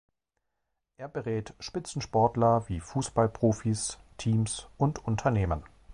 [0.97, 5.63] Er berät Spitzensportler wie Fußballprofis, Teams und Unternehmen.